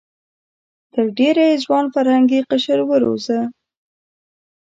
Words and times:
تر 0.93 1.05
ډېره 1.17 1.43
یې 1.49 1.61
ځوان 1.65 1.85
فرهنګي 1.93 2.39
قشر 2.49 2.79
وروزه. 2.85 3.39